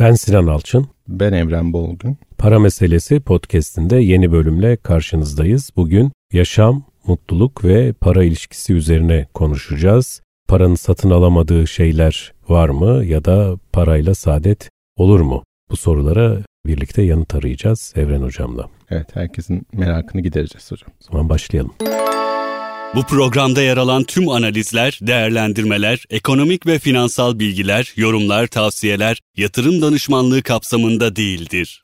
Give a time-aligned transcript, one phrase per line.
[0.00, 0.86] Ben Sinan Alçın.
[1.08, 2.16] Ben Evren Bolgun.
[2.38, 5.70] Para Meselesi podcast'inde yeni bölümle karşınızdayız.
[5.76, 10.22] Bugün yaşam, mutluluk ve para ilişkisi üzerine konuşacağız.
[10.48, 15.44] Paranın satın alamadığı şeyler var mı ya da parayla saadet olur mu?
[15.70, 18.68] Bu sorulara birlikte yanıt arayacağız Evren Hocam'la.
[18.90, 20.90] Evet herkesin merakını gidereceğiz hocam.
[21.00, 21.72] O zaman başlayalım.
[22.94, 30.42] Bu programda yer alan tüm analizler, değerlendirmeler, ekonomik ve finansal bilgiler, yorumlar, tavsiyeler yatırım danışmanlığı
[30.42, 31.82] kapsamında değildir.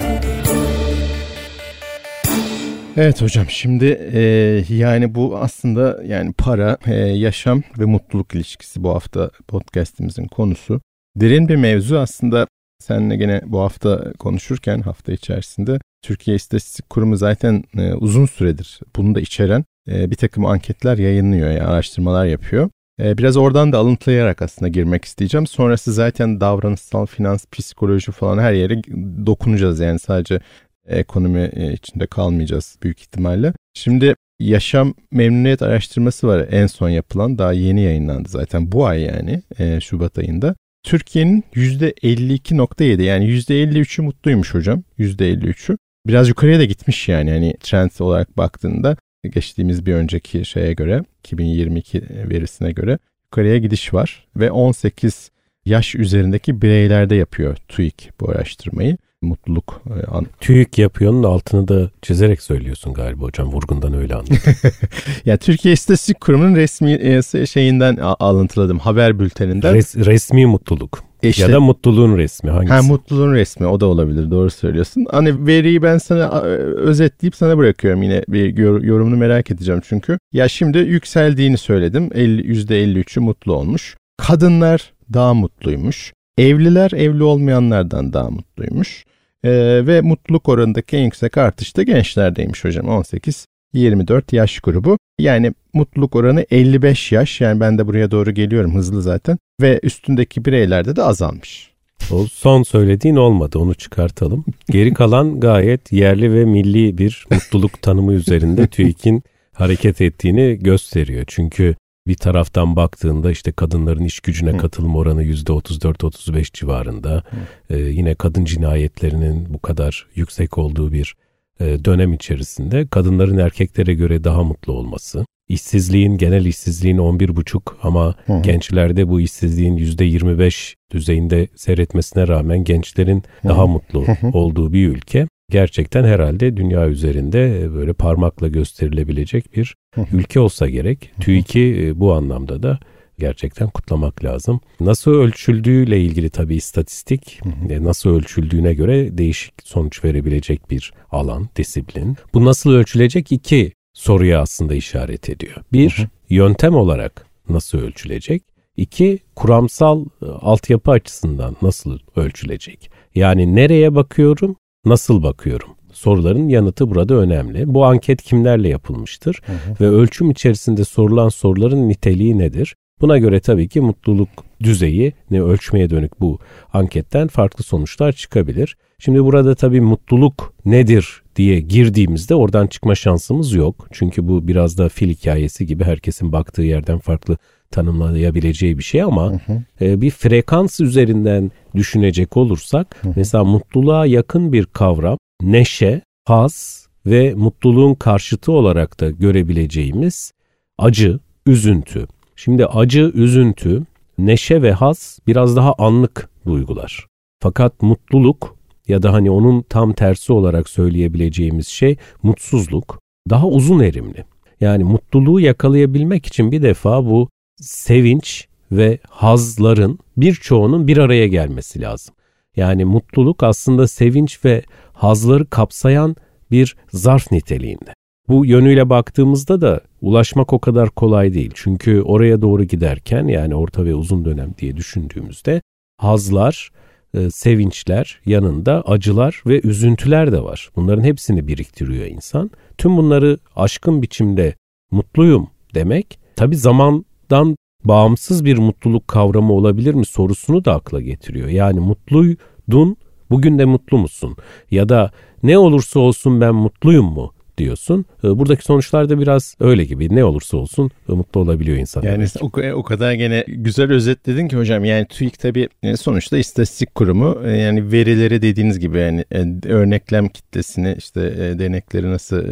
[2.97, 4.20] Evet hocam şimdi e,
[4.69, 10.80] yani bu aslında yani para, e, yaşam ve mutluluk ilişkisi bu hafta podcastimizin konusu.
[11.16, 12.47] Derin bir mevzu aslında
[12.78, 19.14] seninle gene bu hafta konuşurken hafta içerisinde Türkiye İstatistik Kurumu zaten e, uzun süredir bunu
[19.14, 22.70] da içeren e, bir takım anketler yayınlıyor, yani araştırmalar yapıyor.
[23.00, 25.46] E, biraz oradan da alıntılayarak aslında girmek isteyeceğim.
[25.46, 28.82] Sonrası zaten davranışsal, finans, psikoloji falan her yere
[29.27, 29.80] dokunacağız.
[29.80, 30.41] Yani sadece
[30.86, 33.52] ekonomi e, içinde kalmayacağız büyük ihtimalle.
[33.74, 39.42] Şimdi yaşam memnuniyet araştırması var en son yapılan daha yeni yayınlandı zaten bu ay yani
[39.80, 40.55] Şubat ayında.
[40.83, 45.77] Türkiye'nin %52.7 yani %53'ü mutluymuş hocam %53'ü.
[46.06, 48.96] Biraz yukarıya da gitmiş yani hani trend olarak baktığında
[49.28, 55.31] geçtiğimiz bir önceki şeye göre 2022 verisine göre yukarıya gidiş var ve 18
[55.64, 58.97] yaş üzerindeki bireylerde yapıyor TÜİK bu araştırmayı.
[59.23, 59.83] Mutluluk.
[59.87, 60.25] E.
[60.41, 63.53] TÜİK yapıyor'nun altını da çizerek söylüyorsun galiba hocam.
[63.53, 64.37] Vurgundan öyle anladım.
[65.25, 68.79] ya Türkiye İstatistik Kurumu'nun resmi e, şeyinden alıntıladım.
[68.79, 69.75] Haber bülteninden.
[69.75, 71.11] Res, resmi mutluluk.
[71.23, 72.73] E işte, ya da mutluluğun resmi hangisi?
[72.73, 75.06] Ha mutluluğun resmi o da olabilir doğru söylüyorsun.
[75.11, 76.41] Hani veriyi ben sana
[76.77, 80.19] özetleyip sana bırakıyorum yine bir yorumunu merak edeceğim çünkü.
[80.33, 82.11] Ya şimdi yükseldiğini söyledim.
[82.14, 83.97] 50, %53'ü mutlu olmuş.
[84.19, 86.12] Kadınlar daha mutluymuş.
[86.39, 89.05] Evliler evli olmayanlardan daha mutluymuş.
[89.45, 94.98] Ee, ve mutluluk oranındaki en yüksek artış da gençlerdeymiş hocam 18 24 yaş grubu.
[95.19, 97.41] Yani mutluluk oranı 55 yaş.
[97.41, 99.39] Yani ben de buraya doğru geliyorum hızlı zaten.
[99.61, 101.73] Ve üstündeki bireylerde de azalmış.
[102.11, 104.45] O son söylediğin olmadı onu çıkartalım.
[104.70, 111.25] Geri kalan gayet yerli ve milli bir mutluluk tanımı üzerinde TÜİK'in hareket ettiğini gösteriyor.
[111.27, 111.75] Çünkü
[112.07, 117.23] bir taraftan baktığında işte kadınların iş gücüne katılım oranı %34-35 civarında.
[117.70, 121.14] Ee, yine kadın cinayetlerinin bu kadar yüksek olduğu bir
[121.61, 129.08] dönem içerisinde kadınların erkeklere göre daha mutlu olması, işsizliğin genel işsizliğin 11,5 ama hı gençlerde
[129.08, 136.05] bu işsizliğin %25 düzeyinde seyretmesine rağmen gençlerin hı daha mutlu hı olduğu bir ülke gerçekten
[136.05, 139.75] herhalde dünya üzerinde e, böyle parmakla gösterilebilecek bir
[140.12, 141.12] ülke olsa gerek.
[141.20, 142.79] TÜİK'i e, bu anlamda da
[143.19, 144.61] gerçekten kutlamak lazım.
[144.81, 147.84] Nasıl ölçüldüğüyle ilgili tabii istatistik hı.
[147.84, 152.17] nasıl ölçüldüğüne göre değişik sonuç verebilecek bir alan, disiplin.
[152.34, 155.56] Bu nasıl ölçülecek iki soruya aslında işaret ediyor.
[155.72, 156.06] Bir, hı hı.
[156.31, 158.43] yöntem olarak nasıl ölçülecek?
[158.76, 162.90] İki, kuramsal e, altyapı açısından nasıl ölçülecek?
[163.14, 165.69] Yani nereye bakıyorum, nasıl bakıyorum?
[165.93, 167.75] Soruların yanıtı burada önemli.
[167.75, 169.76] Bu anket kimlerle yapılmıştır hı hı.
[169.81, 172.75] ve ölçüm içerisinde sorulan soruların niteliği nedir?
[173.02, 174.29] Buna göre tabii ki mutluluk
[174.61, 176.38] düzeyi ne ölçmeye dönük bu
[176.73, 178.76] anketten farklı sonuçlar çıkabilir.
[178.99, 183.88] Şimdi burada tabii mutluluk nedir diye girdiğimizde oradan çıkma şansımız yok.
[183.93, 187.37] Çünkü bu biraz da fil hikayesi gibi herkesin baktığı yerden farklı
[187.70, 189.62] tanımlayabileceği bir şey ama hı hı.
[189.84, 193.12] E, bir frekans üzerinden düşünecek olursak hı hı.
[193.17, 200.32] mesela mutluluğa yakın bir kavram neşe, haz ve mutluluğun karşıtı olarak da görebileceğimiz
[200.79, 202.06] acı, üzüntü.
[202.37, 203.82] Şimdi acı, üzüntü,
[204.19, 207.06] neşe ve haz biraz daha anlık duygular.
[207.41, 208.56] Fakat mutluluk
[208.88, 213.00] ya da hani onun tam tersi olarak söyleyebileceğimiz şey mutsuzluk
[213.31, 214.25] daha uzun erimli.
[214.61, 217.29] Yani mutluluğu yakalayabilmek için bir defa bu
[217.61, 222.14] sevinç ve hazların birçoğunun bir araya gelmesi lazım.
[222.56, 224.62] Yani mutluluk aslında sevinç ve
[224.93, 226.17] hazları kapsayan
[226.50, 227.94] bir zarf niteliğinde.
[228.32, 231.50] Bu yönüyle baktığımızda da ulaşmak o kadar kolay değil.
[231.55, 235.62] Çünkü oraya doğru giderken yani orta ve uzun dönem diye düşündüğümüzde
[235.99, 236.70] hazlar,
[237.14, 240.70] e, sevinçler yanında acılar ve üzüntüler de var.
[240.76, 242.50] Bunların hepsini biriktiriyor insan.
[242.79, 244.55] Tüm bunları aşkın biçimde
[244.90, 251.49] mutluyum demek tabi zamandan bağımsız bir mutluluk kavramı olabilir mi sorusunu da akla getiriyor.
[251.49, 252.96] Yani mutluydun
[253.31, 254.37] bugün de mutlu musun?
[254.70, 255.11] Ya da
[255.43, 257.32] ne olursa olsun ben mutluyum mu?
[257.58, 258.04] Diyorsun.
[258.25, 260.14] E, buradaki sonuçlar da biraz öyle gibi.
[260.14, 262.02] Ne olursa olsun e, mutlu olabiliyor insan.
[262.02, 264.84] Yani o, o kadar gene güzel özetledin ki hocam.
[264.84, 267.49] Yani TÜİK tabii sonuçta istatistik kurumu.
[267.49, 269.25] Yani verileri dediğiniz gibi yani
[269.64, 271.20] örneklem kitlesini işte
[271.58, 272.43] denekleri nasıl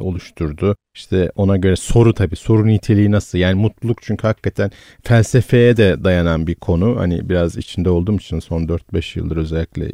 [0.00, 0.76] oluşturdu.
[0.94, 4.70] İşte ona göre soru tabii soru niteliği nasıl yani mutluluk çünkü hakikaten
[5.02, 6.96] felsefeye de dayanan bir konu.
[6.98, 9.90] Hani biraz içinde olduğum için son 4-5 yıldır özellikle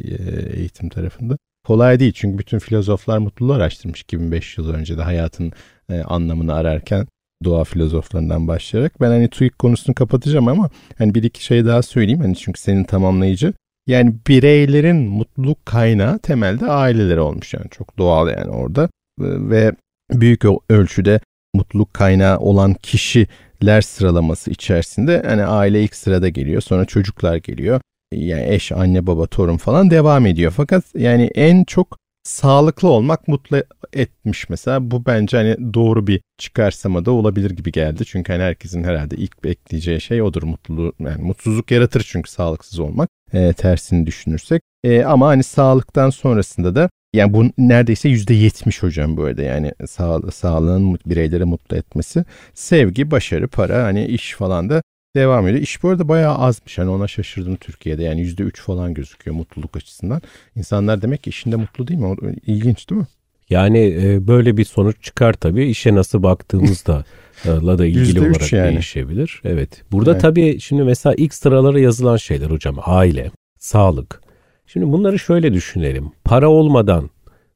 [0.57, 2.13] eğitim tarafında kolay değil.
[2.15, 5.51] Çünkü bütün filozoflar mutluluğu araştırmış 2005 yıl önce de hayatın
[5.89, 7.07] e, anlamını ararken
[7.43, 9.01] doğa filozoflarından başlayarak.
[9.01, 12.21] Ben hani TÜİK konusunu kapatacağım ama hani bir iki şey daha söyleyeyim.
[12.21, 13.53] Hani çünkü senin tamamlayıcı.
[13.87, 18.89] Yani bireylerin mutluluk kaynağı temelde aileleri olmuş yani çok doğal yani orada
[19.19, 19.71] ve
[20.11, 21.19] büyük ölçüde
[21.55, 27.81] mutluluk kaynağı olan kişiler sıralaması içerisinde hani aile ilk sırada geliyor sonra çocuklar geliyor
[28.13, 30.53] yani eş, anne, baba, torun falan devam ediyor.
[30.57, 33.63] Fakat yani en çok sağlıklı olmak mutlu
[33.93, 34.91] etmiş mesela.
[34.91, 38.05] Bu bence hani doğru bir çıkarsama da olabilir gibi geldi.
[38.05, 40.93] Çünkü hani herkesin herhalde ilk bekleyeceği şey odur mutluluğu.
[40.99, 43.09] Yani mutsuzluk yaratır çünkü sağlıksız olmak.
[43.33, 44.61] E, tersini düşünürsek.
[44.83, 49.71] E, ama hani sağlıktan sonrasında da yani bu neredeyse yüzde yetmiş hocam bu arada yani
[49.87, 52.25] sağ, sağlığın bireyleri mutlu etmesi.
[52.53, 54.81] Sevgi, başarı, para hani iş falan da
[55.15, 55.63] devam ediyor.
[55.63, 56.77] İş bu arada bayağı azmış.
[56.77, 58.03] Hani ona şaşırdım Türkiye'de.
[58.03, 60.21] Yani yüzde üç falan gözüküyor mutluluk açısından.
[60.55, 62.35] İnsanlar demek ki işinde mutlu değil mi?
[62.47, 63.07] İlginç değil mi?
[63.49, 65.65] Yani e, böyle bir sonuç çıkar tabii.
[65.65, 67.03] İşe nasıl baktığımızda
[67.47, 68.71] la da ilgili olarak yani.
[68.71, 69.41] değişebilir.
[69.43, 69.83] Evet.
[69.91, 70.21] Burada evet.
[70.21, 72.75] tabii şimdi mesela ilk sıralara yazılan şeyler hocam.
[72.85, 74.21] Aile, sağlık.
[74.67, 76.11] Şimdi bunları şöyle düşünelim.
[76.23, 77.09] Para olmadan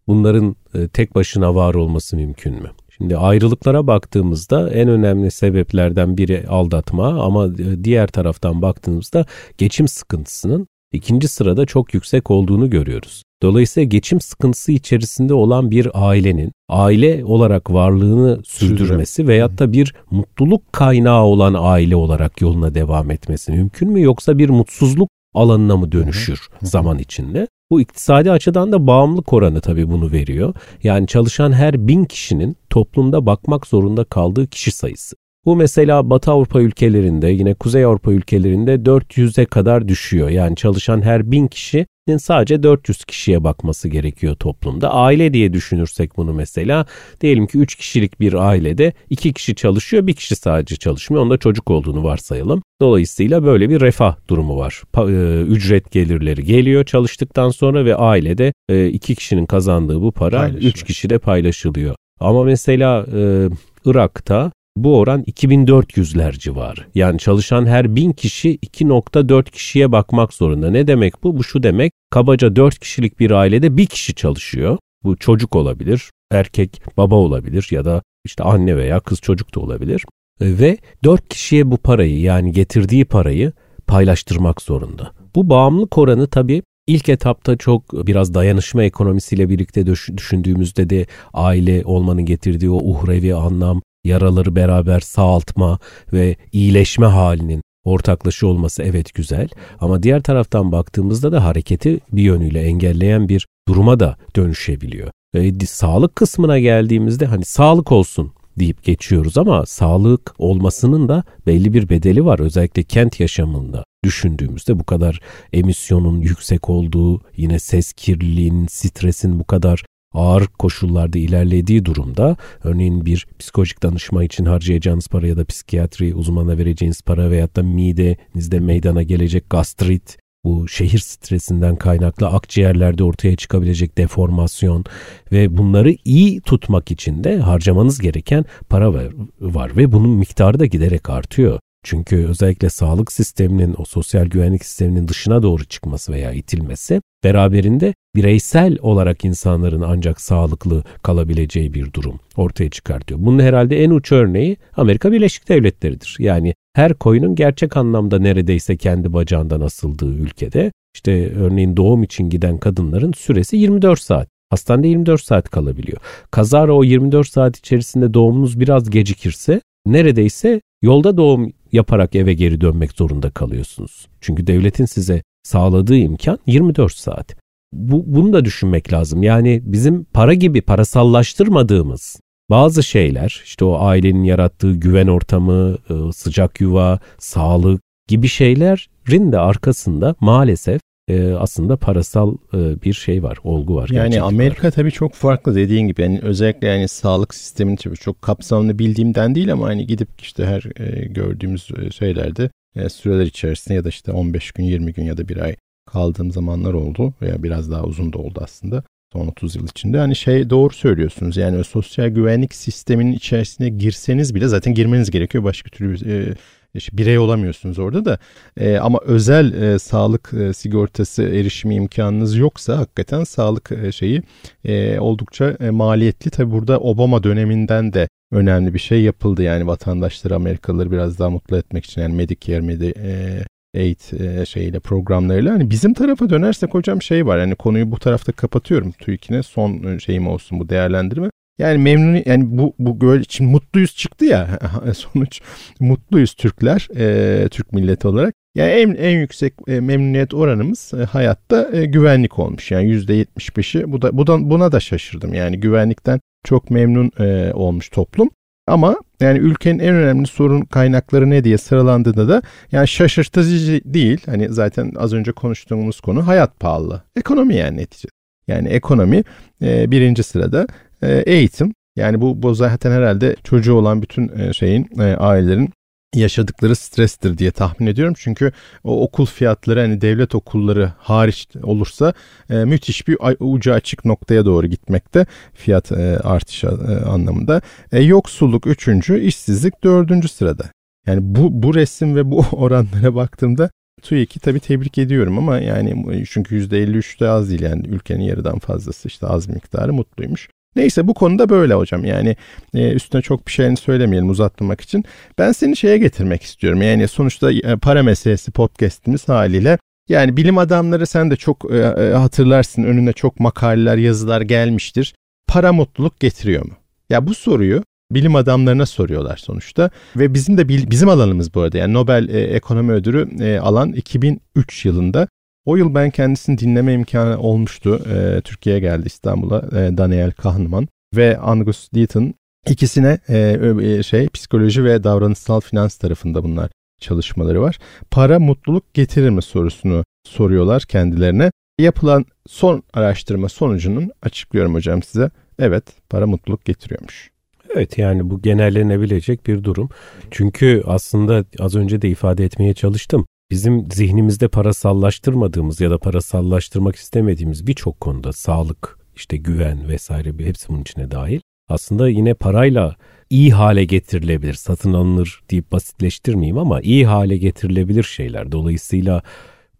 [0.07, 2.71] bunların e, tek başına var olması mümkün mü?
[3.01, 9.25] Şimdi ayrılıklara baktığımızda en önemli sebeplerden biri aldatma ama e, diğer taraftan baktığımızda
[9.57, 13.23] geçim sıkıntısının ikinci sırada çok yüksek olduğunu görüyoruz.
[13.41, 20.73] Dolayısıyla geçim sıkıntısı içerisinde olan bir ailenin aile olarak varlığını sürdürmesi veyahut da bir mutluluk
[20.73, 26.47] kaynağı olan aile olarak yoluna devam etmesi mümkün mü yoksa bir mutsuzluk alanına mı dönüşür
[26.61, 27.47] zaman içinde?
[27.71, 30.54] Bu iktisadi açıdan da bağımlılık oranı tabii bunu veriyor.
[30.83, 35.16] Yani çalışan her bin kişinin toplumda bakmak zorunda kaldığı kişi sayısı.
[35.45, 40.30] Bu mesela Batı Avrupa ülkelerinde yine Kuzey Avrupa ülkelerinde 400'e kadar düşüyor.
[40.30, 44.94] Yani çalışan her bin kişinin sadece 400 kişiye bakması gerekiyor toplumda.
[44.94, 46.86] Aile diye düşünürsek bunu mesela
[47.21, 51.24] diyelim ki 3 kişilik bir ailede 2 kişi çalışıyor bir kişi sadece çalışmıyor.
[51.24, 52.62] Onda çocuk olduğunu varsayalım.
[52.81, 54.83] Dolayısıyla böyle bir refah durumu var.
[54.97, 60.83] E, ücret gelirleri geliyor çalıştıktan sonra ve ailede e, iki kişinin kazandığı bu para 3
[60.83, 61.95] kişide paylaşılıyor.
[62.19, 63.50] Ama mesela e,
[63.85, 64.51] Irak'ta
[64.83, 66.81] bu oran 2400'ler civarı.
[66.95, 70.71] Yani çalışan her 1000 kişi 2.4 kişiye bakmak zorunda.
[70.71, 71.37] Ne demek bu?
[71.37, 71.93] Bu şu demek.
[72.09, 74.77] Kabaca 4 kişilik bir ailede bir kişi çalışıyor.
[75.03, 80.05] Bu çocuk olabilir, erkek baba olabilir ya da işte anne veya kız çocuk da olabilir.
[80.41, 83.51] Ve 4 kişiye bu parayı yani getirdiği parayı
[83.87, 85.11] paylaştırmak zorunda.
[85.35, 89.85] Bu bağımlılık oranı tabii İlk etapta çok biraz dayanışma ekonomisiyle birlikte
[90.17, 95.79] düşündüğümüzde de aile olmanın getirdiği o uhrevi anlam, yaraları beraber sağaltma
[96.13, 99.49] ve iyileşme halinin ortaklışı olması evet güzel
[99.79, 105.11] ama diğer taraftan baktığımızda da hareketi bir yönüyle engelleyen bir duruma da dönüşebiliyor.
[105.35, 111.89] E, sağlık kısmına geldiğimizde hani sağlık olsun deyip geçiyoruz ama sağlık olmasının da belli bir
[111.89, 115.19] bedeli var özellikle kent yaşamında düşündüğümüzde bu kadar
[115.53, 123.28] emisyonun yüksek olduğu, yine ses kirliliğinin, stresin bu kadar ağır koşullarda ilerlediği durumda örneğin bir
[123.39, 129.04] psikolojik danışma için harcayacağınız para ya da psikiyatri uzmanına vereceğiniz para veyahut da midenizde meydana
[129.04, 134.85] gelecek gastrit bu şehir stresinden kaynaklı akciğerlerde ortaya çıkabilecek deformasyon
[135.31, 139.07] ve bunları iyi tutmak için de harcamanız gereken para var,
[139.42, 141.59] var ve bunun miktarı da giderek artıyor.
[141.83, 148.78] Çünkü özellikle sağlık sisteminin o sosyal güvenlik sisteminin dışına doğru çıkması veya itilmesi beraberinde bireysel
[148.81, 153.19] olarak insanların ancak sağlıklı kalabileceği bir durum ortaya çıkartıyor.
[153.24, 156.16] Bunun herhalde en uç örneği Amerika Birleşik Devletleri'dir.
[156.19, 162.57] Yani her koyunun gerçek anlamda neredeyse kendi bacağından asıldığı ülkede işte örneğin doğum için giden
[162.57, 164.28] kadınların süresi 24 saat.
[164.50, 165.98] Hastanede 24 saat kalabiliyor.
[166.31, 172.92] Kazara o 24 saat içerisinde doğumunuz biraz gecikirse neredeyse yolda doğum yaparak eve geri dönmek
[172.92, 174.07] zorunda kalıyorsunuz.
[174.21, 177.35] Çünkü devletin size sağladığı imkan 24 saat.
[177.73, 179.23] Bu, bunu da düşünmek lazım.
[179.23, 186.61] Yani bizim para gibi parasallaştırmadığımız bazı şeyler işte o ailenin yarattığı güven ortamı, e, sıcak
[186.61, 193.75] yuva, sağlık gibi şeylerin de arkasında maalesef e, aslında parasal e, bir şey var, olgu
[193.75, 193.89] var.
[193.89, 194.71] Yani Amerika var.
[194.71, 196.01] tabii çok farklı dediğin gibi.
[196.01, 200.63] Yani özellikle yani sağlık sistemini tabii çok kapsamlı bildiğimden değil ama hani gidip işte her
[200.80, 205.18] e, gördüğümüz e, şeylerde e, süreler içerisinde ya da işte 15 gün, 20 gün ya
[205.18, 209.56] da bir ay kaldığım zamanlar oldu veya biraz daha uzun da oldu aslında son 30
[209.56, 209.97] yıl içinde.
[209.97, 215.44] Hani şey doğru söylüyorsunuz yani sosyal güvenlik sisteminin içerisine girseniz bile zaten girmeniz gerekiyor.
[215.44, 216.35] Başka türlü e,
[216.73, 218.18] işte birey olamıyorsunuz orada da
[218.57, 224.21] e, ama özel e, sağlık e, sigortası erişimi imkanınız yoksa hakikaten sağlık e, şeyi
[224.66, 226.31] e, oldukça e, maliyetli.
[226.31, 231.57] Tabi burada Obama döneminden de önemli bir şey yapıldı yani vatandaşları Amerikalıları biraz daha mutlu
[231.57, 237.26] etmek için yani Medicare, Medi, e, e, şeyle programlarıyla hani bizim tarafa dönersek hocam şey
[237.26, 241.30] var yani konuyu bu tarafta kapatıyorum TÜİK'ine son e, şeyim olsun bu değerlendirme.
[241.59, 244.59] Yani memnun yani bu bu böyle için mutluyuz çıktı ya
[244.94, 245.42] sonuç
[245.80, 248.33] mutluyuz Türkler e, Türk milleti olarak.
[248.56, 252.71] Yani en en yüksek e, memnuniyet oranımız e, hayatta e, güvenlik olmuş.
[252.71, 255.33] Yani yüzde 75'i bu da bu da buna da şaşırdım.
[255.33, 258.30] Yani güvenlikten çok memnun e, olmuş toplum.
[258.68, 264.21] Ama yani ülkenin en önemli sorun kaynakları ne diye sıralandığında da yani şaşırtıcı değil.
[264.25, 267.04] Hani zaten az önce konuştuğumuz konu hayat pahalı.
[267.16, 268.07] Ekonomi yani netice.
[268.47, 269.23] Yani ekonomi
[269.61, 270.68] e, birinci sırada
[271.07, 271.73] eğitim.
[271.95, 275.69] Yani bu, bu zaten herhalde çocuğu olan bütün e, şeyin e, ailelerin
[276.15, 278.13] yaşadıkları strestir diye tahmin ediyorum.
[278.18, 278.51] Çünkü
[278.83, 282.13] o okul fiyatları hani devlet okulları hariç olursa
[282.49, 287.61] e, müthiş bir ucu açık noktaya doğru gitmekte fiyat e, artışı e, anlamında.
[287.91, 290.63] E, yoksulluk üçüncü, işsizlik dördüncü sırada.
[291.07, 293.69] Yani bu, bu resim ve bu oranlara baktığımda
[294.01, 299.07] TÜİK'i tabii tebrik ediyorum ama yani çünkü %53 de az değil yani ülkenin yarıdan fazlası
[299.07, 300.49] işte az miktarı mutluymuş.
[300.80, 302.06] Neyse bu konuda böyle hocam.
[302.06, 302.36] Yani
[302.74, 305.06] e, üstüne çok bir şeyini söylemeyelim uzatmamak için.
[305.38, 306.81] Ben seni şeye getirmek istiyorum.
[306.81, 309.78] Yani sonuçta e, para meselesi podcastimiz haliyle.
[310.09, 312.83] Yani bilim adamları sen de çok e, e, hatırlarsın.
[312.83, 315.14] Önüne çok makaleler yazılar gelmiştir.
[315.48, 316.74] Para mutluluk getiriyor mu?
[317.09, 319.90] Ya bu soruyu bilim adamlarına soruyorlar sonuçta.
[320.16, 321.78] Ve bizim de bizim alanımız bu arada.
[321.78, 325.28] Yani Nobel e, Ekonomi Ödülü e, alan 2003 yılında
[325.66, 328.01] o yıl ben kendisini dinleme imkanı olmuştu.
[328.09, 332.33] E, Türkiye'ye geldi İstanbul'a e, Daniel Kahneman ve Angus Deaton.
[332.68, 337.80] İkisine e, e, şey psikoloji ve davranışsal finans tarafında bunlar çalışmaları var.
[338.11, 341.51] Para mutluluk getirir mi sorusunu soruyorlar kendilerine.
[341.80, 345.30] Yapılan son araştırma sonucunun açıklıyorum hocam size.
[345.59, 347.30] Evet para mutluluk getiriyormuş.
[347.75, 349.89] Evet yani bu genellenebilecek bir durum.
[350.31, 357.68] Çünkü aslında az önce de ifade etmeye çalıştım bizim zihnimizde parasallaştırmadığımız ya da parasallaştırmak istemediğimiz
[357.68, 361.39] birçok konuda sağlık, işte güven vesaire hepsi bunun içine dahil.
[361.69, 362.95] Aslında yine parayla
[363.29, 368.51] iyi hale getirilebilir, satın alınır deyip basitleştirmeyeyim ama iyi hale getirilebilir şeyler.
[368.51, 369.23] Dolayısıyla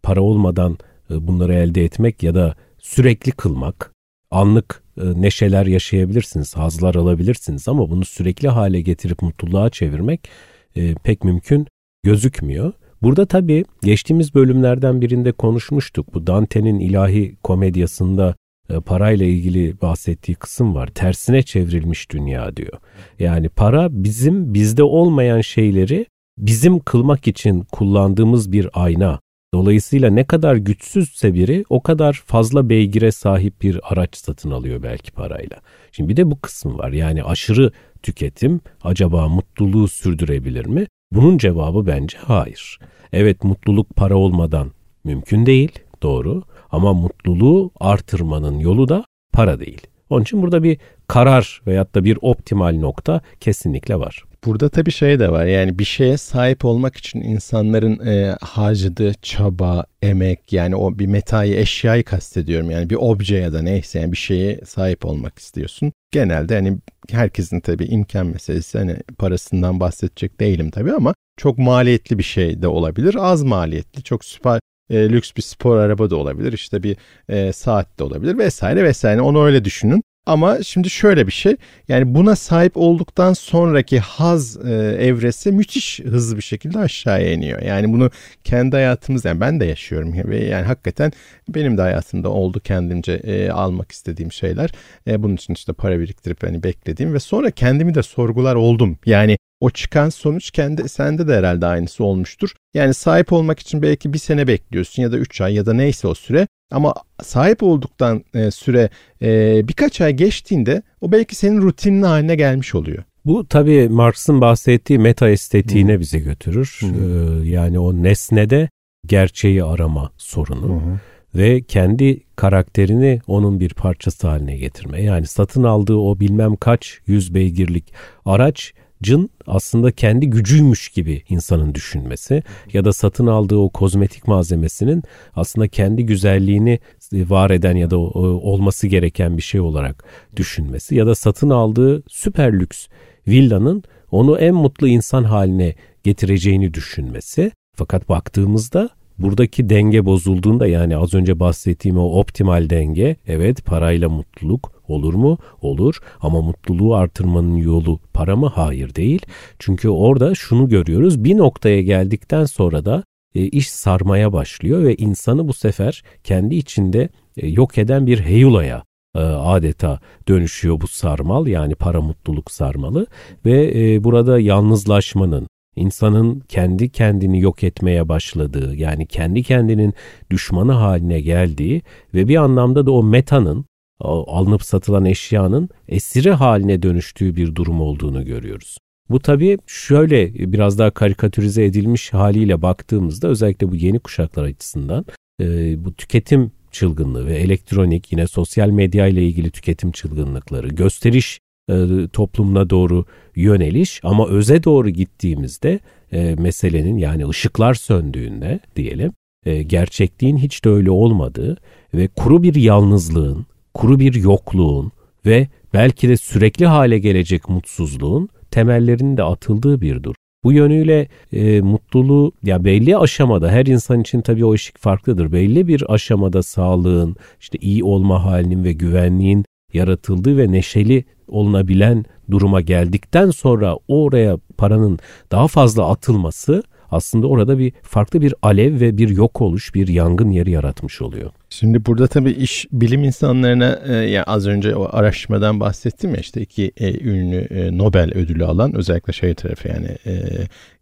[0.04, 0.78] para olmadan
[1.12, 3.94] e, bunları elde etmek ya da sürekli kılmak,
[4.32, 10.30] anlık e, neşeler yaşayabilirsiniz, hazlar alabilirsiniz ama bunu sürekli hale getirip mutluluğa çevirmek
[10.76, 11.68] e, pek mümkün
[12.04, 12.74] gözükmüyor.
[13.02, 16.14] Burada tabii geçtiğimiz bölümlerden birinde konuşmuştuk.
[16.14, 18.36] Bu Dante'nin ilahi komedyasında
[18.70, 20.88] e, parayla ilgili bahsettiği kısım var.
[20.88, 22.74] Tersine çevrilmiş dünya diyor.
[23.20, 26.06] Yani para bizim bizde olmayan şeyleri
[26.38, 29.20] bizim kılmak için kullandığımız bir ayna.
[29.54, 35.12] Dolayısıyla ne kadar güçsüzse biri o kadar fazla beygire sahip bir araç satın alıyor belki
[35.12, 35.58] parayla.
[35.92, 36.92] Şimdi bir de bu kısmı var.
[36.92, 37.72] Yani aşırı
[38.04, 40.88] tüketim acaba mutluluğu sürdürebilir mi?
[41.12, 42.80] Bunun cevabı bence hayır.
[43.14, 44.72] Evet mutluluk para olmadan
[45.04, 46.44] mümkün değil, doğru.
[46.72, 49.88] Ama mutluluğu artırmanın yolu da para değil.
[50.10, 54.24] Onun için burada bir karar veyahut da bir optimal nokta kesinlikle var.
[54.46, 59.86] Burada tabii şey de var yani bir şeye sahip olmak için insanların e, harcadığı çaba,
[60.02, 64.18] emek yani o bir metayı, eşyayı kastediyorum yani bir obje ya da neyse yani bir
[64.18, 65.94] şeye sahip olmak istiyorsun.
[66.12, 66.78] Genelde hani
[67.10, 72.68] herkesin tabii imkan meselesi hani parasından bahsedecek değilim tabii ama çok maliyetli bir şey de
[72.68, 73.16] olabilir.
[73.20, 74.60] Az maliyetli, çok süper
[74.90, 76.54] e, lüks bir spor araba da olabilir.
[76.54, 76.98] işte bir
[77.30, 79.22] e, saat de olabilir vesaire vesaire.
[79.22, 80.04] Onu öyle düşünün.
[80.30, 81.56] Ama şimdi şöyle bir şey
[81.88, 87.62] yani buna sahip olduktan sonraki haz e, evresi müthiş hızlı bir şekilde aşağıya iniyor.
[87.62, 88.12] Yani bunu
[88.44, 91.12] kendi hayatımız yani ben de yaşıyorum ve yani hakikaten
[91.50, 94.70] benim de hayatımda oldu kendimce e, almak istediğim şeyler.
[95.08, 98.98] E, bunun için işte para biriktirip hani beklediğim ve sonra kendimi de sorgular oldum.
[99.06, 102.52] Yani o çıkan sonuç kendi sende de herhalde aynısı olmuştur.
[102.74, 106.08] Yani sahip olmak için belki bir sene bekliyorsun ya da üç ay ya da neyse
[106.08, 106.48] o süre.
[106.72, 108.90] Ama sahip olduktan e, süre
[109.22, 113.04] e, birkaç ay geçtiğinde o belki senin rutinin haline gelmiş oluyor.
[113.26, 116.00] Bu tabii Marx'ın bahsettiği meta estetiğine hmm.
[116.00, 116.78] bizi götürür.
[116.80, 116.90] Hmm.
[116.90, 118.70] Ee, yani o nesnede
[119.06, 120.82] gerçeği arama sorunu.
[120.82, 121.00] Hmm.
[121.36, 125.02] ve kendi karakterini onun bir parçası haline getirme.
[125.02, 127.94] Yani satın aldığı o bilmem kaç yüz beygirlik
[128.26, 128.74] araç
[129.04, 135.04] cın aslında kendi gücüymüş gibi insanın düşünmesi ya da satın aldığı o kozmetik malzemesinin
[135.36, 136.80] aslında kendi güzelliğini
[137.14, 140.04] var eden ya da olması gereken bir şey olarak
[140.36, 142.88] düşünmesi ya da satın aldığı süper lüks
[143.28, 147.52] villanın onu en mutlu insan haline getireceğini düşünmesi.
[147.76, 148.90] Fakat baktığımızda
[149.20, 155.38] buradaki denge bozulduğunda yani az önce bahsettiğim o optimal denge evet parayla mutluluk olur mu?
[155.62, 158.52] Olur ama mutluluğu artırmanın yolu para mı?
[158.56, 159.22] Hayır değil.
[159.60, 163.04] Çünkü orada şunu görüyoruz bir noktaya geldikten sonra da
[163.36, 168.84] e, iş sarmaya başlıyor ve insanı bu sefer kendi içinde e, yok eden bir heyulaya
[169.16, 173.08] e, adeta dönüşüyor bu sarmal yani para mutluluk sarmalı
[173.46, 179.94] ve burada yalnızlaşmanın insanın kendi kendini yok etmeye başladığı yani kendi kendinin
[180.32, 181.82] düşmanı haline geldiği
[182.14, 183.66] ve bir anlamda da o metanın
[184.00, 188.78] alınıp satılan eşyanın esiri haline dönüştüğü bir durum olduğunu görüyoruz.
[189.10, 195.06] Bu tabii şöyle biraz daha karikatürize edilmiş haliyle baktığımızda özellikle bu yeni kuşaklar açısından
[195.42, 195.46] e,
[195.86, 201.40] bu tüketim çılgınlığı ve elektronik yine sosyal medya ile ilgili tüketim çılgınlıkları, gösteriş
[201.70, 205.80] e, toplumuna doğru yöneliş ama öze doğru gittiğimizde
[206.12, 209.12] e, meselenin yani ışıklar söndüğünde diyelim
[209.46, 211.58] e, gerçekliğin hiç de öyle olmadığı
[211.94, 214.92] ve kuru bir yalnızlığın, kuru bir yokluğun
[215.26, 220.16] ve belki de sürekli hale gelecek mutsuzluğun temellerinin de atıldığı bir dur.
[220.44, 225.32] Bu yönüyle e, mutluluğu ya belli aşamada her insan için tabii o ışık farklıdır.
[225.32, 232.62] Belli bir aşamada sağlığın, işte iyi olma halinin ve güvenliğin yaratıldığı ve neşeli olunabilen duruma
[232.62, 235.00] geldikten sonra oraya paranın
[235.32, 240.32] daha fazla atılması aslında orada bir farklı bir alev ve bir yok oluş, bir yangın
[240.32, 241.32] yeri yaratmış oluyor.
[241.50, 246.42] Şimdi burada tabii iş bilim insanlarına e, yani az önce o araştırmadan bahsettim ya işte
[246.42, 250.14] iki e, ünlü e, Nobel ödülü alan özellikle şey tarafı yani e,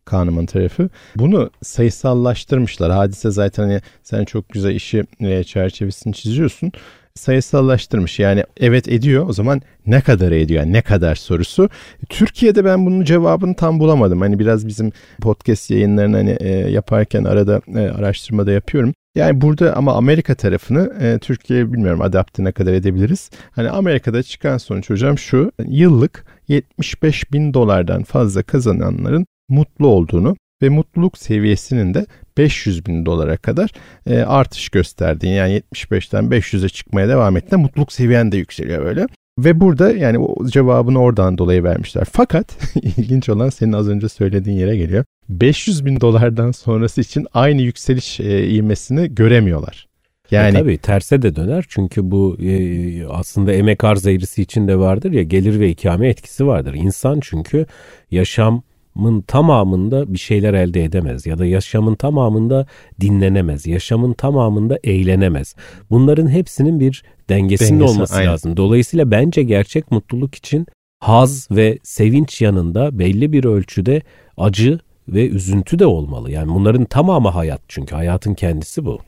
[0.06, 0.90] Kahneman tarafı.
[1.16, 2.92] Bunu sayısallaştırmışlar.
[2.92, 6.72] Hadise zaten hani sen çok güzel işi e, çerçevesini çiziyorsun
[7.18, 8.20] sayısallaştırmış.
[8.20, 11.70] Yani evet ediyor o zaman ne kadar ediyor yani ne kadar sorusu.
[12.10, 14.22] Türkiye'de ben bunun cevabını tam bulamadım.
[14.22, 18.94] Hani biraz bizim podcast yayınlarını hani e, yaparken arada e, araştırmada yapıyorum.
[19.16, 23.30] Yani burada ama Amerika tarafını e, Türkiye'ye bilmiyorum adapte ne kadar edebiliriz.
[23.52, 30.70] Hani Amerika'da çıkan sonuç hocam şu yıllık 75 bin dolardan fazla kazananların mutlu olduğunu ve
[30.70, 32.06] mutluluk seviyesinin de
[32.38, 33.70] 500 bin dolara kadar
[34.10, 39.08] e, artış gösterdiğini yani 75'ten 500'e çıkmaya devam ettiğinde mutluluk seviyen de yükseliyor böyle.
[39.40, 42.08] Ve burada yani o cevabını oradan dolayı vermişler.
[42.12, 45.06] Fakat ilginç olan senin az önce söylediğin yere geliyor.
[45.30, 49.88] 500 bin dolardan sonrası için aynı yükseliş e, ivmesini göremiyorlar.
[50.32, 54.68] E, yani e tabii terse de döner çünkü bu e, aslında emek arz eğrisi için
[54.68, 56.74] de vardır ya gelir ve ikame etkisi vardır.
[56.74, 57.66] İnsan çünkü
[58.12, 58.64] yaşam
[58.98, 62.66] yaşamın tamamında bir şeyler elde edemez ya da yaşamın tamamında
[63.02, 65.56] dinlenemez, yaşamın tamamında eğlenemez.
[65.90, 68.32] Bunların hepsinin bir dengesinin Dengesi, olması aynen.
[68.32, 68.58] lazım.
[68.58, 70.66] Dolayısıyla bence gerçek mutluluk için
[71.00, 74.02] haz ve sevinç yanında belli bir ölçüde
[74.38, 76.32] acı ve üzüntü de olmalı.
[76.32, 79.00] Yani bunların tamamı hayat çünkü hayatın kendisi bu.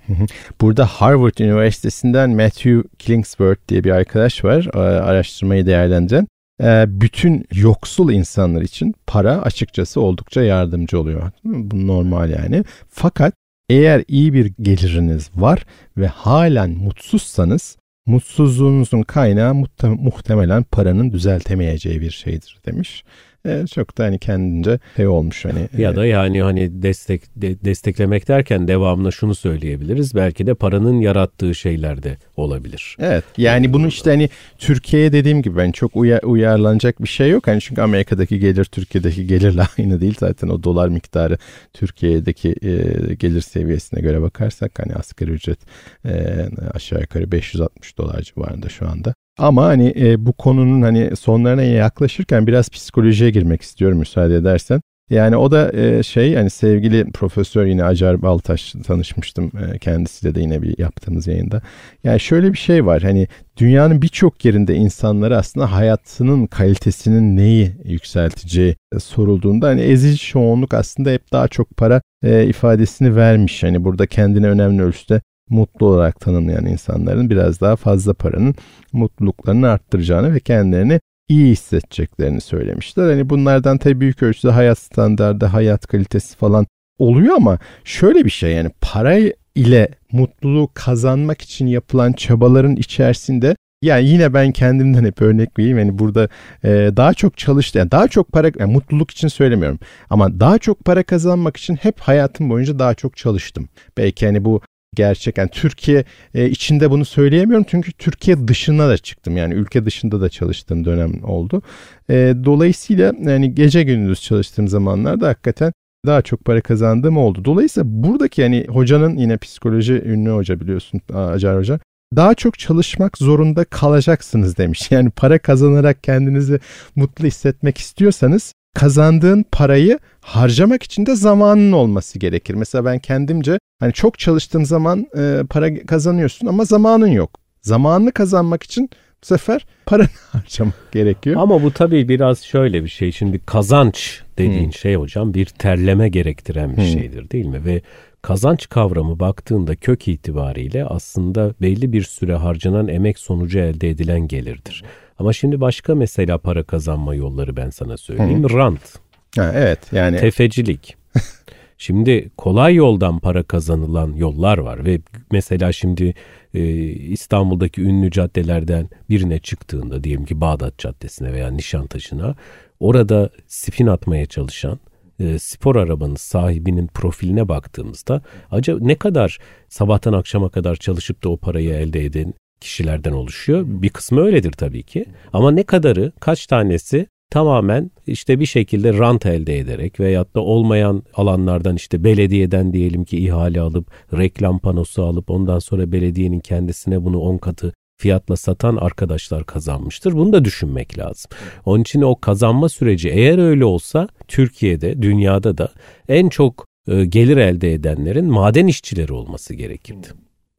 [0.61, 6.27] Burada Harvard Üniversitesi'nden Matthew Killingsworth diye bir arkadaş var araştırmayı değerlendiren.
[6.63, 11.31] Ee, bütün yoksul insanlar için para açıkçası oldukça yardımcı oluyor.
[11.43, 12.63] Bu normal yani.
[12.89, 13.33] Fakat
[13.69, 15.65] eğer iyi bir geliriniz var
[15.97, 23.03] ve halen mutsuzsanız mutsuzluğunuzun kaynağı muhtemelen paranın düzeltemeyeceği bir şeydir demiş.
[23.45, 25.69] E, çok da hani kendince şey olmuş hani.
[25.77, 30.15] Ya e, da yani hani destek de, desteklemek derken devamlı şunu söyleyebiliriz.
[30.15, 32.97] Belki de paranın yarattığı şeyler de olabilir.
[32.99, 33.23] Evet.
[33.37, 37.47] Yani bunun işte hani Türkiye'ye dediğim gibi ben çok uyar, uyarlanacak bir şey yok.
[37.47, 40.15] Hani çünkü Amerika'daki gelir Türkiye'deki gelirle aynı değil.
[40.19, 41.37] Zaten o dolar miktarı
[41.73, 42.73] Türkiye'deki e,
[43.15, 45.59] gelir seviyesine göre bakarsak hani asgari ücret
[46.05, 49.13] e, aşağı yukarı 560 dolar civarında şu anda.
[49.39, 54.81] Ama hani e, bu konunun hani sonlarına yaklaşırken biraz psikolojiye girmek istiyorum müsaade edersen.
[55.09, 60.41] Yani o da e, şey hani sevgili profesör yine Acar Baltaş tanışmıştım e, kendisiyle de
[60.41, 61.61] yine bir yaptığımız yayında.
[62.03, 68.75] Yani şöyle bir şey var hani dünyanın birçok yerinde insanlara aslında hayatının kalitesinin neyi yükselteceği
[68.99, 73.63] sorulduğunda hani ezici çoğunluk aslında hep daha çok para e, ifadesini vermiş.
[73.63, 78.55] Hani burada kendine önemli ölçüde mutlu olarak tanımlayan insanların biraz daha fazla paranın
[78.93, 83.09] mutluluklarını arttıracağını ve kendilerini iyi hissedeceklerini söylemişler.
[83.09, 86.67] Hani bunlardan tabii büyük ölçüde hayat standardı, hayat kalitesi falan
[86.99, 89.17] oluyor ama şöyle bir şey yani para
[89.55, 95.77] ile mutluluğu kazanmak için yapılan çabaların içerisinde yani yine ben kendimden hep örnek vereyim.
[95.77, 96.29] Yani burada
[96.63, 97.79] e, daha çok çalıştı.
[97.79, 99.79] Yani daha çok para yani mutluluk için söylemiyorum.
[100.09, 103.69] Ama daha çok para kazanmak için hep hayatım boyunca daha çok çalıştım.
[103.97, 104.61] Belki hani bu
[104.95, 105.37] gerçek.
[105.37, 109.37] Yani Türkiye e, içinde bunu söyleyemiyorum çünkü Türkiye dışına da çıktım.
[109.37, 111.61] Yani ülke dışında da çalıştığım dönem oldu.
[112.09, 115.73] E, dolayısıyla yani gece gündüz çalıştığım zamanlarda hakikaten
[116.05, 117.45] daha çok para kazandığım oldu.
[117.45, 121.79] Dolayısıyla buradaki yani hocanın yine psikoloji ünlü hoca biliyorsun Acar Hoca
[122.15, 124.91] daha çok çalışmak zorunda kalacaksınız demiş.
[124.91, 126.59] Yani para kazanarak kendinizi
[126.95, 132.53] mutlu hissetmek istiyorsanız kazandığın parayı harcamak için de zamanın olması gerekir.
[132.53, 137.39] Mesela ben kendimce hani çok çalıştığın zaman e, para kazanıyorsun ama zamanın yok.
[137.61, 138.89] Zamanını kazanmak için
[139.23, 141.35] bu sefer paranı harcamak gerekiyor.
[141.39, 143.11] Ama bu tabii biraz şöyle bir şey.
[143.11, 144.73] Şimdi kazanç dediğin hmm.
[144.73, 146.99] şey hocam bir terleme gerektiren bir hmm.
[146.99, 147.65] şeydir değil mi?
[147.65, 147.81] Ve
[148.21, 154.83] kazanç kavramı baktığında kök itibariyle aslında belli bir süre harcanan emek sonucu elde edilen gelirdir.
[155.19, 158.43] Ama şimdi başka mesela para kazanma yolları ben sana söyleyeyim.
[158.43, 158.57] Hı.
[158.57, 158.95] Rant.
[159.37, 160.17] Ha, evet yani.
[160.17, 160.95] Tefecilik.
[161.77, 164.99] şimdi kolay yoldan para kazanılan yollar var ve
[165.31, 166.13] mesela şimdi
[166.53, 172.35] e, İstanbul'daki ünlü caddelerden birine çıktığında diyelim ki Bağdat Caddesi'ne veya Nişantaşı'na
[172.79, 174.79] orada spin atmaya çalışan
[175.19, 179.37] e, spor arabanın sahibinin profiline baktığımızda acaba ne kadar
[179.69, 183.63] sabahtan akşama kadar çalışıp da o parayı elde eden kişilerden oluşuyor.
[183.65, 185.05] Bir kısmı öyledir tabii ki.
[185.33, 191.03] Ama ne kadarı, kaç tanesi tamamen işte bir şekilde rant elde ederek veyahut da olmayan
[191.13, 197.19] alanlardan işte belediyeden diyelim ki ihale alıp reklam panosu alıp ondan sonra belediyenin kendisine bunu
[197.19, 200.13] 10 katı fiyatla satan arkadaşlar kazanmıştır.
[200.13, 201.31] Bunu da düşünmek lazım.
[201.65, 205.69] Onun için o kazanma süreci eğer öyle olsa Türkiye'de, dünyada da
[206.09, 210.07] en çok e, gelir elde edenlerin maden işçileri olması gerekirdi.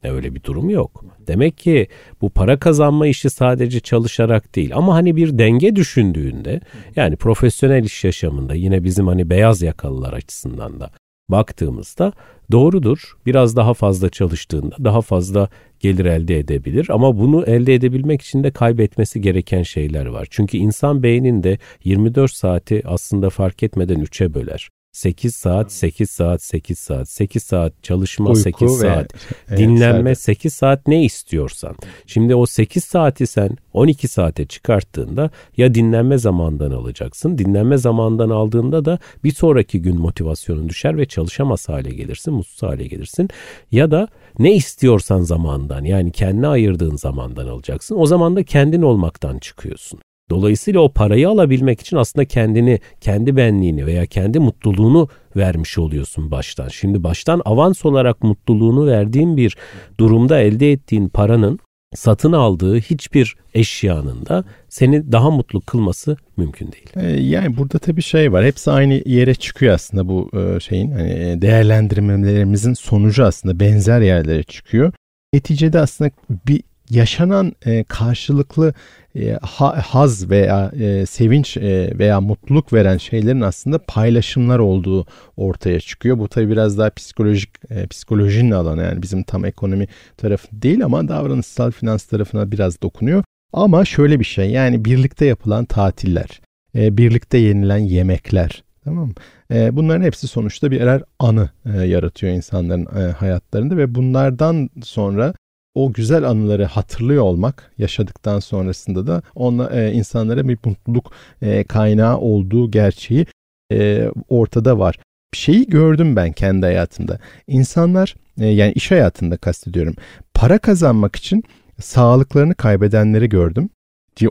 [0.02, 1.04] Öyle bir durum yok.
[1.26, 1.88] Demek ki
[2.20, 6.60] bu para kazanma işi sadece çalışarak değil ama hani bir denge düşündüğünde
[6.96, 10.90] yani profesyonel iş yaşamında yine bizim hani beyaz yakalılar açısından da
[11.30, 12.12] baktığımızda
[12.52, 13.12] doğrudur.
[13.26, 15.48] Biraz daha fazla çalıştığında daha fazla
[15.80, 20.26] gelir elde edebilir ama bunu elde edebilmek için de kaybetmesi gereken şeyler var.
[20.30, 24.68] Çünkü insan beyninde 24 saati aslında fark etmeden 3'e böler.
[24.92, 29.14] 8 saat, 8 saat, 8 saat, 8 saat çalışma, Uyku 8 saat,
[29.50, 31.76] ve, dinlenme, evet, 8 saat ne istiyorsan.
[32.06, 37.38] Şimdi o 8 saati sen 12 saate çıkarttığında ya dinlenme zamandan alacaksın.
[37.38, 42.86] Dinlenme zamandan aldığında da bir sonraki gün motivasyonun düşer ve çalışamaz hale gelirsin, mutsuz hale
[42.86, 43.28] gelirsin.
[43.70, 47.96] Ya da ne istiyorsan zamandan yani kendine ayırdığın zamandan alacaksın.
[47.98, 50.00] O zaman da kendin olmaktan çıkıyorsun.
[50.30, 56.68] Dolayısıyla o parayı alabilmek için aslında kendini, kendi benliğini veya kendi mutluluğunu vermiş oluyorsun baştan.
[56.68, 59.56] Şimdi baştan avans olarak mutluluğunu verdiğin bir
[60.00, 61.58] durumda elde ettiğin paranın
[61.94, 66.86] satın aldığı hiçbir eşyanın da seni daha mutlu kılması mümkün değil.
[66.96, 68.44] Ee, yani burada tabii şey var.
[68.44, 74.42] Hepsi aynı yere çıkıyor aslında bu e, şeyin hani e, değerlendirmelerimizin sonucu aslında benzer yerlere
[74.42, 74.92] çıkıyor.
[75.34, 76.10] Neticede aslında
[76.48, 78.74] bir yaşanan e, karşılıklı
[79.16, 79.38] e,
[79.82, 86.18] haz veya e, sevinç e, veya mutluluk veren şeylerin aslında paylaşımlar olduğu ortaya çıkıyor.
[86.18, 91.08] Bu tabi biraz daha psikolojik e, psikolojinin alanı yani bizim tam ekonomi tarafı değil ama
[91.08, 93.24] davranışsal finans tarafına biraz dokunuyor.
[93.52, 96.40] Ama şöyle bir şey yani birlikte yapılan tatiller,
[96.76, 99.14] e, birlikte yenilen yemekler Tamam mı?
[99.52, 105.34] E, bunların hepsi sonuçta birer anı e, yaratıyor insanların e, hayatlarında ve bunlardan sonra
[105.80, 111.12] o güzel anıları hatırlıyor olmak yaşadıktan sonrasında da onla, e, insanlara bir mutluluk
[111.42, 113.26] e, kaynağı olduğu gerçeği
[113.72, 114.98] e, ortada var.
[115.32, 117.18] Bir şeyi gördüm ben kendi hayatımda.
[117.46, 119.94] İnsanlar e, yani iş hayatında kastediyorum.
[120.34, 121.44] Para kazanmak için
[121.80, 123.70] sağlıklarını kaybedenleri gördüm.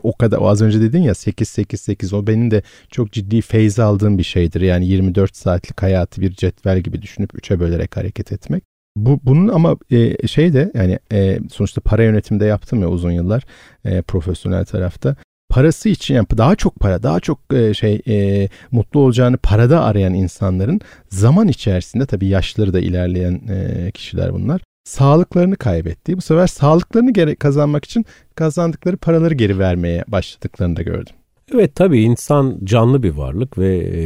[0.02, 3.40] O kadar o az önce dedin ya 8 8 8 o benim de çok ciddi
[3.40, 4.60] feyz aldığım bir şeydir.
[4.60, 8.69] Yani 24 saatlik hayatı bir cetvel gibi düşünüp 3'e bölerek hareket etmek.
[8.96, 13.44] Bu bunun ama e, şey de yani e, sonuçta para yönetimde yaptım ya uzun yıllar
[13.84, 15.16] e, profesyonel tarafta.
[15.48, 20.14] Parası için yani daha çok para, daha çok e, şey e, mutlu olacağını parada arayan
[20.14, 24.60] insanların zaman içerisinde tabii yaşları da ilerleyen e, kişiler bunlar.
[24.84, 31.14] Sağlıklarını kaybettiği, bu sefer sağlıklarını geri kazanmak için kazandıkları paraları geri vermeye başladıklarını da gördüm.
[31.54, 34.02] Evet tabii insan canlı bir varlık ve e,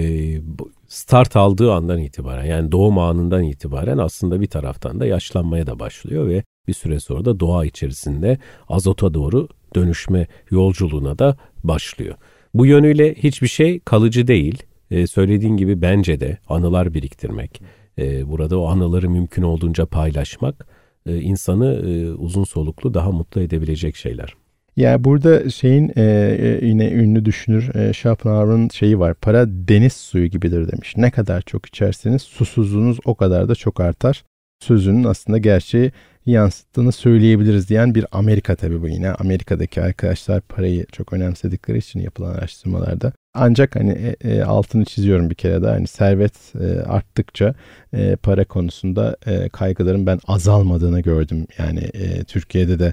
[0.94, 6.28] start aldığı andan itibaren yani doğum anından itibaren aslında bir taraftan da yaşlanmaya da başlıyor
[6.28, 12.14] ve bir süre sonra da doğa içerisinde azota doğru dönüşme yolculuğuna da başlıyor.
[12.54, 14.62] Bu yönüyle hiçbir şey kalıcı değil.
[14.90, 17.62] Ee, söylediğin gibi bence de anılar biriktirmek,
[17.98, 20.66] e, burada o anıları mümkün olduğunca paylaşmak
[21.06, 24.34] e, insanı e, uzun soluklu daha mutlu edebilecek şeyler.
[24.76, 26.02] Ya burada şeyin e,
[26.40, 29.14] e, yine ünlü düşünür e, Schopenhauer'ın şeyi var.
[29.14, 30.96] Para deniz suyu gibidir demiş.
[30.96, 34.24] Ne kadar çok içerseniz susuzluğunuz o kadar da çok artar.
[34.60, 35.92] Sözünün aslında gerçeği
[36.26, 39.10] yansıttığını söyleyebiliriz diyen bir Amerika tabii bu yine.
[39.10, 43.12] Amerika'daki arkadaşlar parayı çok önemsedikleri için yapılan araştırmalarda.
[43.34, 47.54] Ancak hani e, e, altını çiziyorum bir kere daha hani servet e, arttıkça
[47.92, 51.46] e, para konusunda e, kaygıların ben azalmadığını gördüm.
[51.58, 52.92] Yani e, Türkiye'de de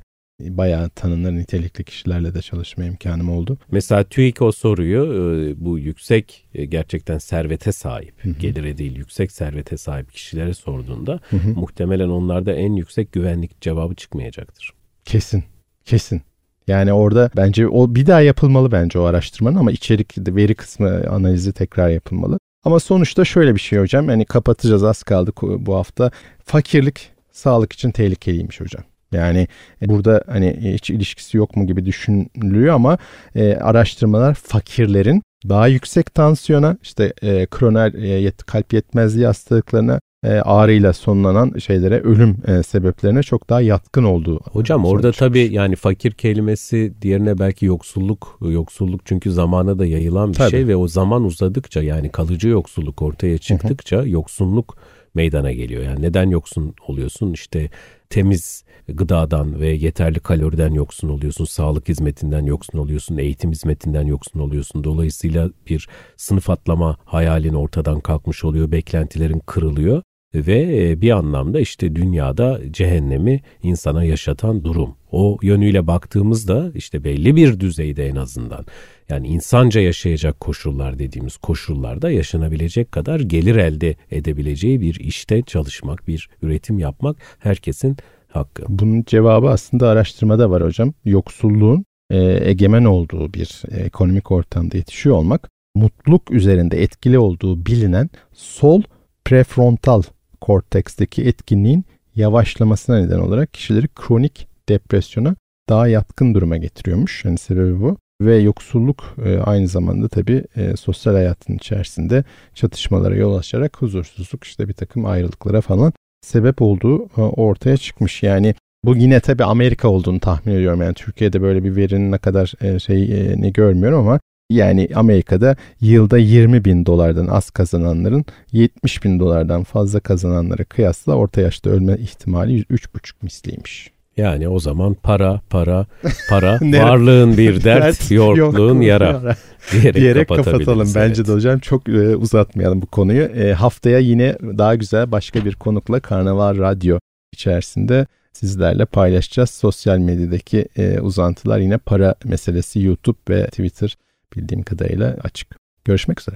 [0.50, 3.58] bayağı tanınır nitelikli kişilerle de çalışma imkanım oldu.
[3.72, 8.34] Mesela TÜİK o soruyu e, bu yüksek e, gerçekten servete sahip, hı hı.
[8.34, 11.50] gelire değil yüksek servete sahip kişilere sorduğunda hı hı.
[11.50, 14.74] muhtemelen onlarda en yüksek güvenlik cevabı çıkmayacaktır.
[15.06, 15.44] Kesin,
[15.86, 16.22] kesin.
[16.68, 21.54] Yani orada bence o bir daha yapılmalı bence o araştırmanın ama içerik veri kısmı analizi
[21.54, 22.40] tekrar yapılmalı.
[22.64, 24.10] Ama sonuçta şöyle bir şey hocam.
[24.10, 26.12] Yani kapatacağız az kaldı bu hafta.
[26.46, 28.84] Fakirlik sağlık için tehlikeliymiş hocam.
[29.12, 29.48] Yani
[29.82, 32.98] e, burada hani hiç ilişkisi yok mu gibi düşünülüyor ama
[33.36, 40.94] e, araştırmalar fakirlerin daha yüksek tansiyona işte e, kroner e, kalp yetmezliği hastalıklarına e, ağrıyla
[40.94, 44.40] sonlanan şeylere ölüm e, sebeplerine çok daha yatkın olduğu.
[44.40, 45.18] Hocam orada çıkmış.
[45.30, 50.52] tabii yani fakir kelimesi diğerine belki yoksulluk yoksulluk çünkü zamana da yayılan bir tabii.
[50.52, 54.10] şey ve o zaman uzadıkça yani kalıcı yoksulluk ortaya çıktıkça hı hı.
[54.10, 54.78] yoksunluk
[55.14, 55.84] meydana geliyor.
[55.84, 57.34] Yani neden yoksun oluyorsun?
[57.34, 57.70] İşte
[58.10, 64.84] temiz gıdadan ve yeterli kaloriden yoksun oluyorsun, sağlık hizmetinden yoksun oluyorsun, eğitim hizmetinden yoksun oluyorsun.
[64.84, 70.02] Dolayısıyla bir sınıf atlama hayalin ortadan kalkmış oluyor, beklentilerin kırılıyor
[70.36, 74.96] ve e, bir anlamda işte dünyada cehennemi insana yaşatan durum.
[75.12, 78.66] O yönüyle baktığımızda işte belli bir düzeyde en azından
[79.10, 86.30] yani insanca yaşayacak koşullar dediğimiz koşullarda yaşanabilecek kadar gelir elde edebileceği bir işte çalışmak, bir
[86.42, 88.64] üretim yapmak herkesin hakkı.
[88.70, 90.94] Bunun cevabı aslında araştırmada var hocam.
[91.06, 98.82] Yoksulluğun e, egemen olduğu bir ekonomik ortamda yetişiyor olmak mutluluk üzerinde etkili olduğu bilinen sol
[99.26, 100.02] prefrontal
[100.42, 105.36] korteksteki etkinliğin yavaşlamasına neden olarak kişileri kronik depresyona
[105.70, 107.26] daha yatkın duruma getiriyormuş.
[107.26, 107.98] Yani sebebi bu.
[108.22, 112.24] Ve yoksulluk e, aynı zamanda tabii e, sosyal hayatın içerisinde
[112.54, 118.24] çatışmalara yol açarak huzursuzluk işte bir takım ayrılıklara falan sebep olduğu e, ortaya çıkmış.
[118.24, 120.82] Yani bu yine tabii Amerika olduğunu tahmin ediyorum.
[120.82, 124.20] Yani Türkiye'de böyle bir verinin ne kadar e, şey ne görmüyorum ama
[124.54, 131.42] yani Amerika'da yılda 20 bin dolardan az kazananların 70 bin dolardan fazla kazananlara kıyasla orta
[131.42, 133.92] yaşta ölme ihtimali 3,5 misliymiş.
[134.18, 135.86] Yani o zaman para, para,
[136.30, 139.22] para, varlığın bir dert, yorkluğun yara
[139.72, 140.92] diyerek, diyerek kapatalım.
[140.96, 143.24] Bence de hocam çok e, uzatmayalım bu konuyu.
[143.24, 147.00] E, haftaya yine daha güzel başka bir konukla Karnaval Radyo
[147.34, 149.50] içerisinde sizlerle paylaşacağız.
[149.50, 153.98] Sosyal medyadaki e, uzantılar yine para meselesi YouTube ve Twitter
[154.36, 155.48] bildiğim kadarıyla açık.
[155.86, 156.36] Görüşmek üzere.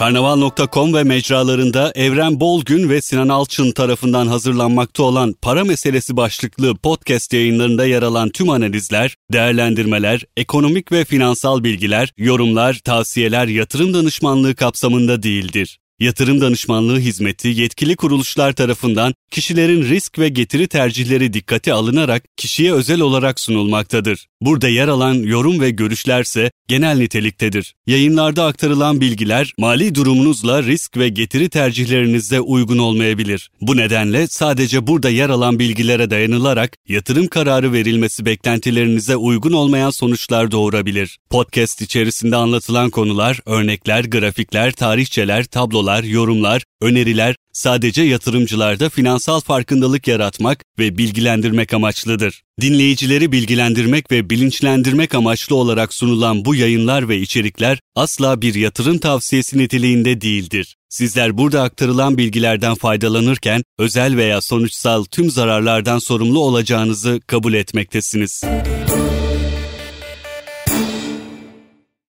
[0.00, 7.32] Karnaval.com ve mecralarında Evren Bolgün ve Sinan Alçın tarafından hazırlanmakta olan para meselesi başlıklı podcast
[7.32, 15.22] yayınlarında yer alan tüm analizler, değerlendirmeler, ekonomik ve finansal bilgiler, yorumlar, tavsiyeler, yatırım danışmanlığı kapsamında
[15.22, 15.78] değildir.
[16.00, 23.00] Yatırım danışmanlığı hizmeti yetkili kuruluşlar tarafından kişilerin risk ve getiri tercihleri dikkate alınarak kişiye özel
[23.00, 24.29] olarak sunulmaktadır.
[24.42, 27.74] Burada yer alan yorum ve görüşlerse genel niteliktedir.
[27.86, 33.50] Yayınlarda aktarılan bilgiler mali durumunuzla risk ve getiri tercihlerinizde uygun olmayabilir.
[33.60, 40.50] Bu nedenle sadece burada yer alan bilgilere dayanılarak yatırım kararı verilmesi beklentilerinize uygun olmayan sonuçlar
[40.50, 41.18] doğurabilir.
[41.30, 50.64] Podcast içerisinde anlatılan konular, örnekler, grafikler, tarihçeler, tablolar, yorumlar, öneriler sadece yatırımcılarda finansal farkındalık yaratmak
[50.78, 52.42] ve bilgilendirmek amaçlıdır.
[52.60, 59.58] Dinleyicileri bilgilendirmek ve bilinçlendirmek amaçlı olarak sunulan bu yayınlar ve içerikler asla bir yatırım tavsiyesi
[59.58, 60.76] niteliğinde değildir.
[60.88, 68.42] Sizler burada aktarılan bilgilerden faydalanırken özel veya sonuçsal tüm zararlardan sorumlu olacağınızı kabul etmektesiniz.